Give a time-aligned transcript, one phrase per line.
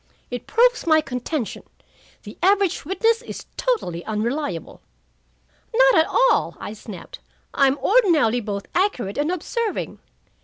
[0.31, 1.61] It proves my contention:
[2.23, 4.81] the average witness is totally unreliable."
[5.75, 7.19] "Not at all," I snapped,
[7.53, 9.99] "I am ordinarily both accurate and observing."